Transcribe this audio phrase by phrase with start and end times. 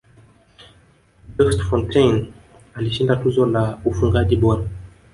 [1.39, 2.33] juste fontaine
[2.73, 4.63] alishinda tuzo ya ufungaji bora